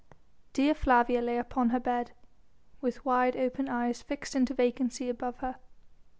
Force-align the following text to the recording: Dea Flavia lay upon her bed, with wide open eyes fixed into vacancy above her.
Dea 0.53 0.73
Flavia 0.73 1.21
lay 1.21 1.37
upon 1.37 1.69
her 1.69 1.79
bed, 1.79 2.13
with 2.81 3.05
wide 3.05 3.37
open 3.37 3.69
eyes 3.69 4.01
fixed 4.01 4.35
into 4.35 4.51
vacancy 4.55 5.07
above 5.09 5.37
her. 5.41 5.57